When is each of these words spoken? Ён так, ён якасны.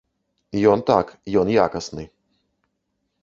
Ён 0.71 0.79
так, 0.91 1.11
ён 1.41 1.47
якасны. 1.65 2.05